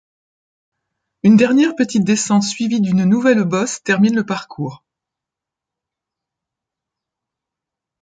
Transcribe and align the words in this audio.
Une 1.21 1.37
dernière 1.37 1.75
petite 1.75 2.03
descente 2.03 2.41
suivie 2.41 2.81
d'une 2.81 3.05
nouvelle 3.05 3.43
bosse 3.43 3.83
termine 3.83 4.15
le 4.15 4.25
parcours. 4.25 4.83